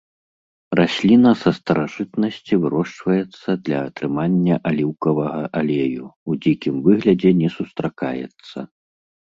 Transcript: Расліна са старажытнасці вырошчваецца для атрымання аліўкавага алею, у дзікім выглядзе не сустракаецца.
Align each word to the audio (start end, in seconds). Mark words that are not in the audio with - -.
Расліна 0.79 1.31
са 1.41 1.51
старажытнасці 1.57 2.59
вырошчваецца 2.63 3.49
для 3.67 3.77
атрымання 3.91 4.55
аліўкавага 4.71 5.43
алею, 5.63 6.05
у 6.29 6.43
дзікім 6.43 6.75
выглядзе 6.91 7.29
не 7.45 7.49
сустракаецца. 7.61 8.57